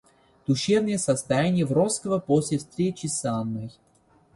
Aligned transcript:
Душевное 0.47 0.97
состояние 0.97 1.63
Вронского 1.63 2.17
после 2.17 2.57
встречи 2.57 3.05
с 3.05 3.23
Анной. 3.23 3.69